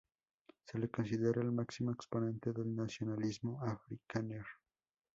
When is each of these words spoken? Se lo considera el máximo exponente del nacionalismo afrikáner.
Se 0.65 0.79
lo 0.79 0.89
considera 0.89 1.43
el 1.43 1.51
máximo 1.51 1.91
exponente 1.91 2.51
del 2.53 2.75
nacionalismo 2.75 3.61
afrikáner. 3.61 4.47